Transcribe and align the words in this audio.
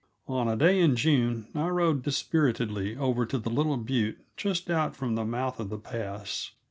On 0.27 0.47
a 0.47 0.55
day 0.55 0.79
in 0.79 0.95
June 0.95 1.45
I 1.53 1.67
rode 1.67 2.01
dispiritedly 2.01 2.97
over 2.97 3.23
to 3.27 3.37
the 3.37 3.51
little 3.51 3.77
butte 3.77 4.17
just 4.35 4.67
out 4.71 4.95
from 4.95 5.13
the 5.13 5.25
mouth 5.25 5.59
of 5.59 5.69
the 5.69 5.77
pass. 5.77 6.49